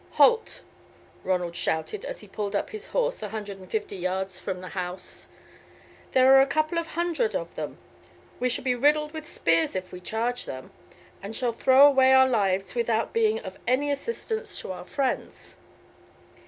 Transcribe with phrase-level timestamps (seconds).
[0.13, 0.63] "Halt,"
[1.23, 4.69] Ronald shouted as he pulled up his horse a hundred and fifty yards from the
[4.69, 5.27] house,
[6.13, 7.77] "there are a couple of hundred of them;
[8.39, 10.71] we shall be riddled with spears if we charge them,
[11.21, 15.55] and shall throw away our lives without being of any assistance to our friends.